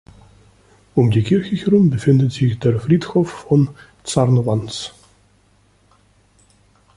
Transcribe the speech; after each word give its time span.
Um 0.95 1.11
die 1.11 1.21
Kirche 1.21 1.55
herum 1.55 1.91
befindet 1.91 2.31
sich 2.31 2.57
der 2.57 2.79
Friedhof 2.79 3.29
von 3.29 3.69
Czarnowanz. 4.03 4.93